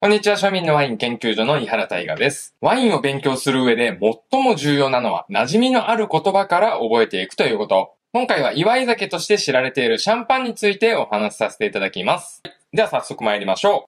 [0.00, 2.54] こんにちは、庶民のワイン研究所の井原大我です。
[2.60, 3.98] ワインを勉強する上で
[4.30, 7.94] 最も重要なのは、馴染みのある言葉から覚えていくということ。
[8.12, 12.44] 今回は祝い酒として知られているシャンパンについてお話しさせていただきます。
[12.72, 13.86] では早速参りましょ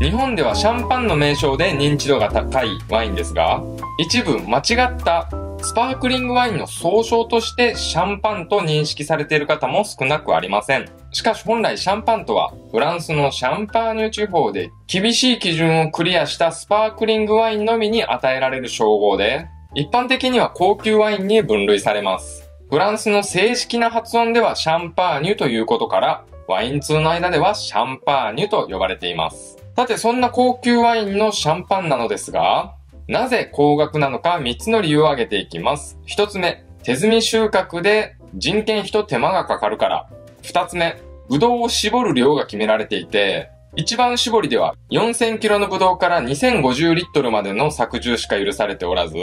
[0.00, 0.02] う。
[0.02, 3.62] 日本ではシャンパンの名称で認知度が高いワインですが、
[3.98, 5.28] 一部間違った
[5.60, 10.88] スパークリングワインの総称としてシャンパンと認識されている方も少なくありません。
[11.12, 22.48] しかし本来シャンパンとはフランスのシャンパーニュ地方で厳しい基準をクリアしたスパークリングワインのみに与えられる称号で、一般的には高級ワインに分類されます。
[22.70, 29.58] フランスの正式な発音ではシャンパーニュということから、ワイン通の間ではシャンパーニュと呼ばれています。
[29.76, 32.74] さてそんな高級ワインのシャンパンなのですが、
[33.08, 35.98] なぜ高額なのか3つの理由を挙げていきます。
[36.06, 40.08] 1つ目、手摘み収穫で人件費と手間がかかるから。
[40.42, 49.16] 2つ目、ブドウを絞る量が決められていて、一番搾りでは4000キロのブドウから2050リットルまでの搾汁しか許されておらず、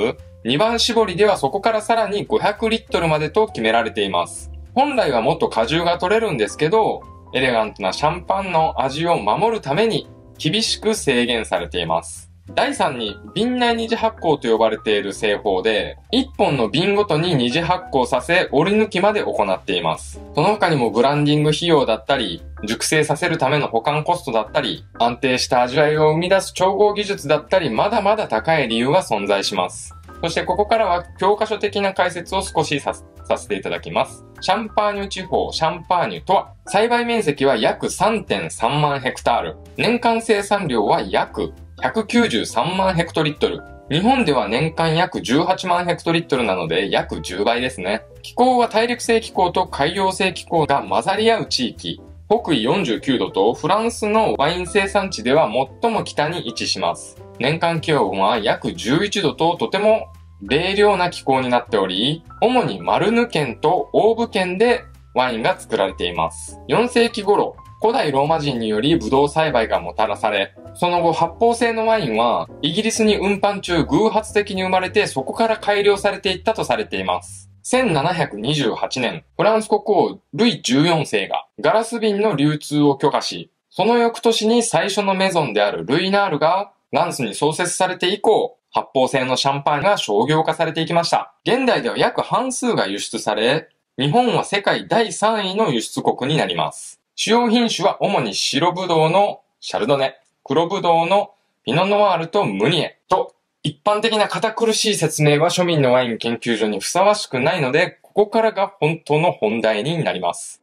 [0.46, 4.50] 2番搾りではそこからさらに500リットルまでと決められています。
[4.74, 10.08] 本来はもっと果汁が取れるんですけど、エレガントなシャンパンの味を守るために
[10.40, 12.25] 厳しく制限されています。
[12.54, 20.22] 第3に、瓶内二次発酵と呼ばれている製法で、1本の瓶ごとに二次発酵させ、折り抜きまで行っています。
[20.36, 29.96] その他にもブランディング費用だったり、熟成させるための保管コストだったり、安定した味わいを生み出す調合技術だったり、まだまだ高い理由が存在します。
[30.22, 32.94] そしてここからは教科書的な解説を少しさ
[33.26, 34.24] させていただきます。
[34.40, 43.62] シャンパーニュ地方、シャンパーニュとは、栽培面積は約3.3万ヘクタール、年間生産量は約193万ヘクトリットル。
[43.92, 48.04] 日本では年間約18万ヘクトリットルなので約10倍ですね。
[48.22, 52.02] 気候は大陸性気候と海洋性気候が混ざり合う地域。
[52.28, 55.50] 北緯49度とフランスのワイン生産地では
[55.82, 57.22] 最も北に位置します。
[57.40, 60.08] 年間気温は約11度ととても
[60.42, 66.60] 冷涼な気候になっており、主にマルヌ県とオーブ県でワインが作られています。
[66.70, 77.50] 4世紀頃、古代ローマ人によりブドウ栽培がもたらされ、その後発泡性のワインはイギリスに運搬中偶発的に生まれてそこから改良されていったとされています。
[77.66, 91.34] 1728年、フランス国王ルイ14世がガラス瓶の流通を許可し、その翌年に最初のメゾンであるルイナールがランスに創設されて以降、発泡性のシャンパンが商業化されていきました。
[91.44, 97.02] 現代では約半数が輸出され、日本は世界第3位の輸出国になります。
[97.18, 101.32] 主要品種は主に白ぶどうのシャルドネ、黒ぶどうの
[101.64, 103.34] ピノノワールとムニエと、
[103.64, 110.62] 一般的な堅苦しい説明は庶民のワイン研究所にふさわしくないので、ここからが本当の本題になります。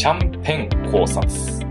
[0.00, 1.28] シャンペン考察。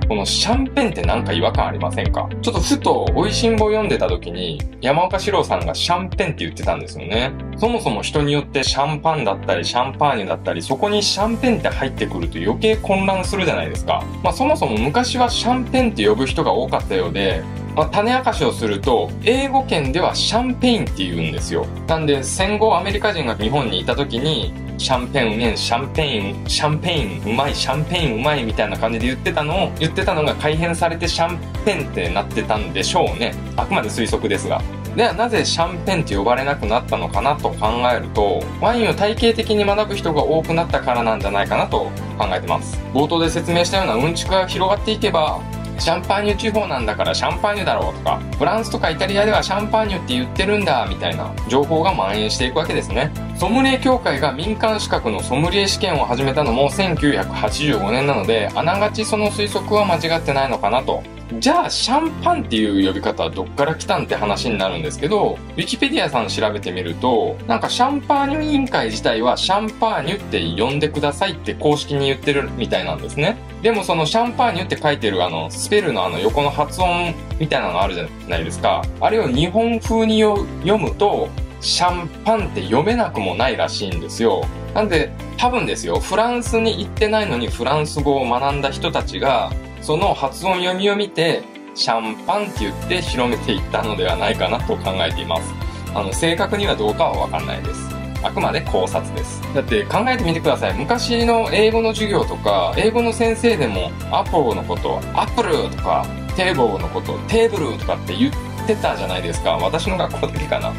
[0.08, 2.30] このシャンペンってなんか違和感ありませんか？
[2.44, 7.32] ちょっとふと、美味しんぼ読んでた時に、山岡史郎さんがシャンペンって言ってたんですよね。
[7.58, 14.04] そもそも人によってシャンパンだったり、シャンパーニュだったり、そこにシャンペンって入ってくると余計混乱するじゃないですか。
[14.24, 17.42] まあそもそも昔はシャンペンって呼ぶ人が多かったようで、
[17.76, 21.66] まあ、種明かしをすると、英語圏では champagne って言うんですよ。
[21.88, 33.36] なんで戦後アメリカ人が日本にいた時に、シャンペンうめん、 champagne、champagne うまい、 champagne うまいみたいな感じで言ってたのを、言ってたのが改変されてシャンペンってなってたんでしょうね。
[33.58, 34.62] あくまで推測ですが。
[34.96, 42.80] ではなぜシャンペンって呼ばれなくなったのかなと考えると、ワインを体系的に学ぶ人が多くなったからなんじゃないかなと考えてます。
[42.94, 45.42] 冒頭で説明したようなうんちくが広がっていけば、
[45.80, 53.12] シャンパーニュ地方なんだからシャンパーニュだろうとか、フランスとかイタリアではシャンパーニュって言ってるんだみたいな情報が蔓延していくわけですね。
[53.38, 61.04] ソムリエ協会が民間資格のソムリエ試験を始めたのも1985年なので、あながちその推測は間違ってないのかなと。
[61.38, 73.38] じゃあ、シャンパンっていう呼び方はどっから来たんって話になるんですけど、ウィキペディアさん調べてみると、なんかシャンパーニュ委員会自体はシャンパーニュって呼んでくださいって公式に言ってるみたいなんですね。
[73.62, 78.84] でもそのシャンパーニュって書いてるあの、スペルのあの横の発音みたいなのあるじゃないですか。
[79.00, 80.46] あれを日本風に読
[80.80, 81.30] むと、
[81.62, 84.46] シャンパンって読めなくもないらしいんですよ。
[84.74, 91.44] なんで、多分ですよ、フランスに行ってないのにフランス語を学んだ人たちが、その発音読みを見て、
[91.76, 95.54] シャンパンって言って広めていったのではないかなと考えています。
[95.94, 97.90] あの、正確にはどうかはわかんないです。
[98.22, 99.42] あくまで考察です。
[99.54, 100.74] だって考えてみてください。
[100.74, 106.06] 昔の英語の授業とか、英語の先生でもアポロのことアップルとか
[106.36, 108.34] テーブルのことテーブルとかって言っ
[108.68, 109.52] てたじゃないですか。
[109.52, 110.74] 私の学校だけかな。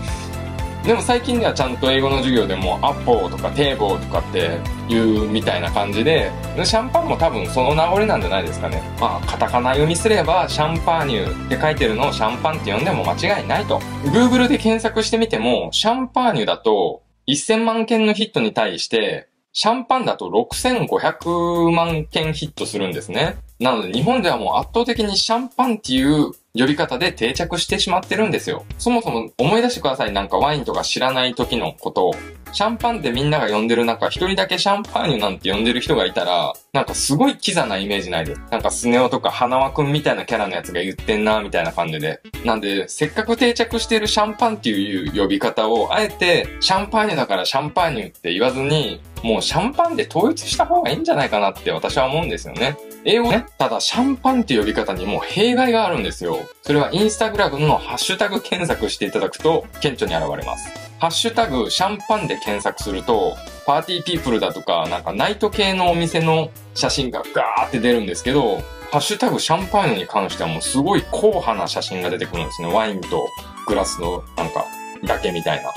[0.84, 6.32] でも最近ではちゃんと英語の授業でもアッポーとかテーボーとかって言うみたいな感じで、
[6.64, 8.82] シャンパンも多分その名残なんじゃないですかね。
[8.98, 13.78] まあ、カタカナ読みすればシャンパーニュって書いてるのをシャンパンって呼んでも間違いないと。
[14.04, 23.36] Google で検索してみても、シャンパーニュだと1000万件のヒットに対して、シャンパンだと6500万件ヒットするんですね。
[23.58, 28.64] なので日本ではもう圧倒的にシャンパンっていう呼び方で定着してしまってるんですよ。
[28.78, 30.12] そもそも思い出してください。
[30.12, 32.14] なんかワインとか知らない時のことを。
[32.52, 38.40] シャンパンってみんなが呼んでる中、一人だけシャンパーニュなんて呼んでる人がいたら、なんかすごいキザなイメージないです。
[38.50, 42.20] なんかスネ夫とか花輪くんみたいなキャラのやつが言ってんな、みたいな感じで。
[42.44, 52.76] なんで、せっかく定着してるシャンパンっていう呼び方を、あえて、シャンパーニュだからシャンパーニュって言わずに、もうシャンパンで統一した方がいいんじゃないかなって私は思うんですよね。
[53.04, 56.38] 英語ね、ただシャンパンって呼び方にも弊害があるんですよ。
[56.62, 60.70] それはインスタグラムのハッシュタグ検索していただくと顕著に現れます。
[60.98, 68.58] ハッシュタグシャンパンで検索すると、パーティーピープルだとか、なんかナイト系のお店の写真がガーって出るんですけど、
[68.92, 72.70] ハッシュタグシャンパーニュに関してはもうすごい硬派な写真が出てくるんですね。
[72.70, 73.26] ワインと
[73.66, 74.66] グラスのなんか、
[75.04, 75.72] だけみたいな。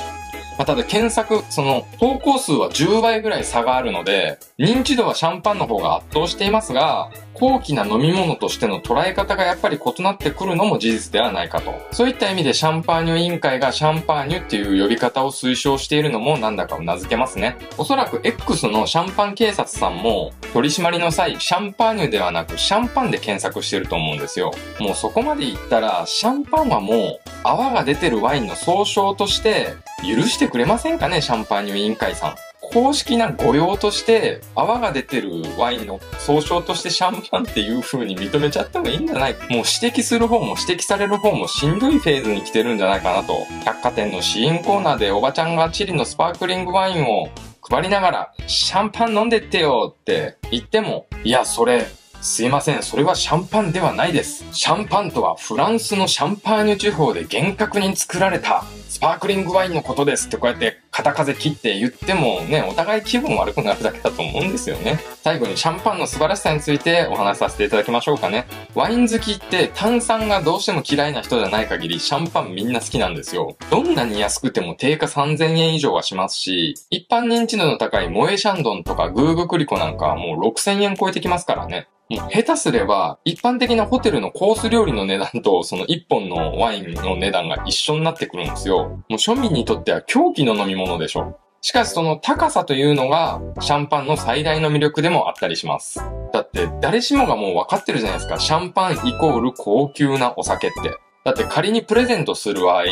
[0.58, 11.74] まあ、ただ検索、その投稿数は10倍ぐらい差があるので、認知度はシャンパンの方が圧倒していますが、高貴な飲み物としての捉え方がやっぱり異なってくるのも事実ではないかと。
[11.92, 17.58] そういった意味でシャンパーニュ委員会がシャンパーニュっていう呼び方を推奨しているのもなんだか頷けますね。
[17.78, 24.52] おそらく X のシャンパン警察さんも取り締まりの際、シャンパーニュではなくシャンパンで検索してると思うんですよ。
[24.80, 29.74] もうそこまで言ったら、シャンパンはもう泡が出てるワインの総称として
[30.04, 32.36] 許してしてくれませんかね、シャンパーニュ委員会さん。
[32.60, 43.46] 公式な御用として、泡が出てるワインの総称としてシャンパンっていう風に認めちゃった方がいいんじゃないもう指摘する方も指摘される方もしんどいフェーズに来てるんじゃないかなと。
[43.64, 47.30] 百貨店の試飲コーナーでおばちゃんがチリのスパークリングワインを
[47.62, 51.86] 配りながら、シャンパン飲んでってよって言っても、いや、それ、
[52.24, 54.46] すいません、それはシャンパンではないです。
[54.54, 65.00] シャンパンとはフランスのシャンパーニュ地方で厳格に作られたスパークリングワインのことですってこうやって片風切って言ってもね、お互い気分悪くなるだけだと思うんですよね。
[65.22, 68.48] 最後にシャンパンの素晴らしさについてお話しさせていただきましょうかね。
[68.74, 73.58] ワイン好きって炭酸がどうしても嫌いな人じゃない限りシャンパンみんな好きなんですよ。
[73.70, 81.88] どんなに安くても定価3000円以上はしますし、一般認知度の高いモエシャンドンとかグーグクリコなんかはもう6000円超えてきますからね。
[82.14, 88.90] もう下手すれば、一般的なホテルのコース料理の値段と、その一本のワインの値段が一緒になってくるんですよ。
[88.90, 91.40] もう庶民にとっては狂気の飲み物でしょ。
[91.62, 96.02] しかしその高さというのが、シャンパンの最大の魅力でもあったりします。
[96.34, 98.40] だって誰しもがもう分かってるじゃないですか。
[98.40, 100.98] シャンパンイコール高級なお酒って。
[101.24, 102.84] だって仮にプレゼントする場合、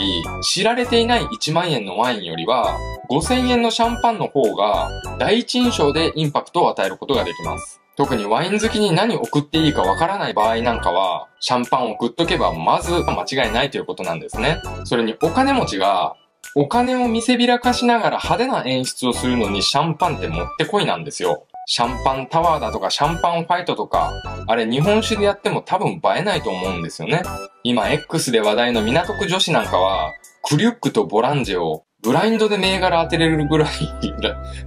[0.42, 2.78] 知られていない1万円のワインよりは、
[3.10, 4.90] 5000円のシャンパンの方が
[5.20, 7.81] 第一印象でインパクトを与えることができます。
[8.02, 14.60] 特にワイン好きに何送っていいかわからない場合なんかは、シャンパンを送っとけばまず間違いないということなんですね。
[14.86, 16.16] それにお金持ちが、
[16.56, 21.46] お金を見せびらかしながら派手な演出をするのにシャンパンってもってこいなんですよ。
[21.68, 24.12] シャンパンタワーだとかシャンパンファイトとか、
[24.48, 27.22] あれ日本酒でやっても多分映えないと思うんですよね。
[27.64, 30.12] 今 X で話題の港区女子なんかは、
[30.42, 33.70] クリュックとボランジェをブラインドで銘柄当てれるぐらい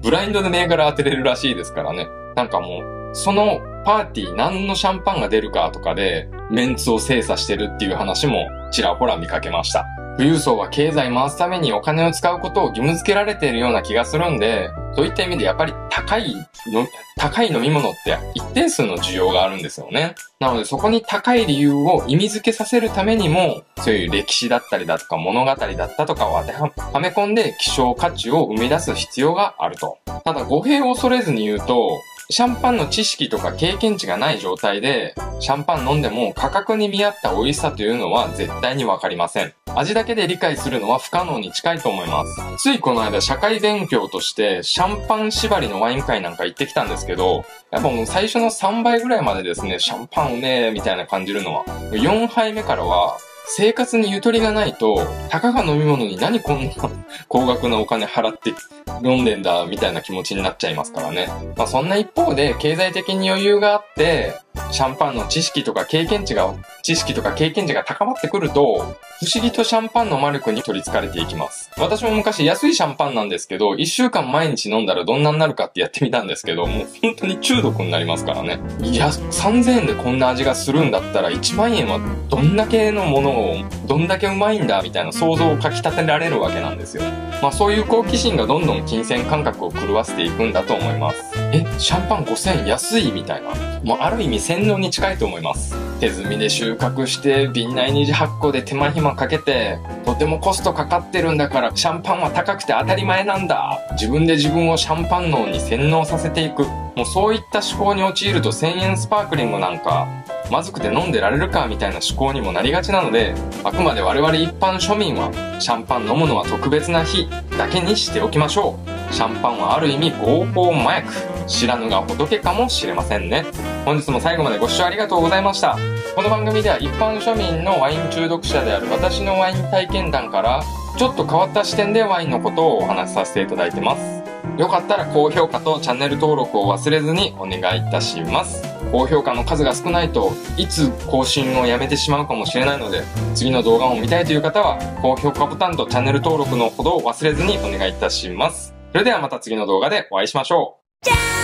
[0.05, 2.07] ブラインドで銘柄当てれるらしいですからね。
[2.37, 9.87] なんかもう、そのパーティー何のシャンパンが出るかとかで、メンツを精査してるっていう話もちらほら見かけました。
[10.17, 16.35] 富裕層は経済回すためにお金を使うことを義務付けられているような気がするんで、そういった意味でやっぱり高い
[16.73, 20.15] の、高い飲み物って一定数の需要があるんですよね。
[20.39, 29.99] なのでそこに高い理由を意味付けさせるためにも、そういう歴史だったりだとか物語だったとかを当てはめ込んで希少価値を生み出す必要があると。
[30.25, 31.91] ただ語弊を恐れずに言うと、
[32.31, 39.53] シャンパンの知識とか経験値がない状態で、シャンパン飲んでも価格に見合った美味しさというのは絶対にわかりません。
[39.77, 42.41] 味だけで理解するのは不可能に近いと思います。
[42.59, 56.73] ついこの間社会勉強としてシャンパン縛りのワイン会なんか行ってきたんですけど、やっぱもう最初の3倍ぐらいまでですね、シャンパンうめえみたいな感じるのは、4杯目からは生活にゆとりがないと、たかが飲み物に何こんな
[57.29, 58.55] 高額なお金払って
[59.03, 61.29] 飲んでんだ、みたいな気持ちになっちゃいますからね。
[61.57, 64.35] まあそんな一方で、経済的に余裕があって、
[64.75, 66.53] シャンパンの知識とか経験値が、
[66.83, 71.71] 知識とか経験値が高まってくると、不思議とシャンパンの魔力に取り憑かれていきます。
[71.79, 78.59] 私も昔安いシャンパンなんですけど、一週間毎日飲んだらどんなになるかってやってみたんですけど、もう本当に中毒になりますからね。
[78.83, 87.05] いや、3000円でこんな味がするんだったら1万円はどんだけのものを、どんだけうまいんだみたいな想像をかき立てられるわけなんですよ。
[87.41, 91.24] まあそういう好奇心がどんどん金銭感覚を狂わせていくんだと思います。
[91.55, 93.51] え、シャンパン5000円安いみたいな。
[93.85, 95.77] もうある意味洗脳に近いと思います。
[96.01, 103.79] 手摘みで収穫して、瓶内二次発酵で手間暇かけて、とてもコストかかってるんだから、シャンパンは高くて当たり前なんだ。
[103.93, 106.65] 自分で自分をシャンパン脳に洗脳させていく。
[106.97, 110.09] もうそういった思考に陥ると1000円スパークリングなんか、
[110.51, 115.31] まずくて飲んでられるかみたいな思考にもなりがちなので、あくまで我々一般庶民は、
[115.61, 118.79] シャンパン飲むのは特別な日だけにしておきましょ
[119.11, 119.13] う。
[119.15, 121.34] シャンパンはある意味合法麻薬。
[121.47, 123.45] 知らぬが仏かもしれませんね。
[123.85, 125.79] 本日も最後までご視聴ありがとうございました。
[126.15, 130.63] この番組では一般庶民のワイン中毒者である私のワイン体験談から、
[130.97, 134.23] ちょっと変わった視点でワインのことをお話しさせていただいてます。
[134.57, 138.63] よかったら高評価とチャンネル登録を忘れずにお願いいたします。
[138.93, 143.03] 高評価の数が少ないといつ更新をやめてしまうかもしれないので、
[143.35, 148.73] 次の動画を見たいという方は高評価ボタンとチャンネル登録のほどを忘れずにお願いいたします。
[148.93, 150.84] それではまた次の動画でお会いしましょう。
[151.05, 151.44] down.